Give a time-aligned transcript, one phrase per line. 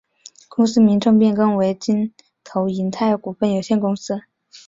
[0.49, 2.11] 公司名称变更为京
[2.43, 4.21] 投银泰股份有限公司。